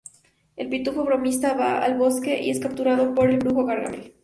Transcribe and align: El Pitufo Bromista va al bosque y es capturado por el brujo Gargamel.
El 0.55 0.69
Pitufo 0.71 1.05
Bromista 1.09 1.53
va 1.53 1.77
al 1.83 1.95
bosque 1.95 2.41
y 2.41 2.49
es 2.49 2.59
capturado 2.59 3.13
por 3.13 3.29
el 3.29 3.37
brujo 3.37 3.65
Gargamel. 3.65 4.15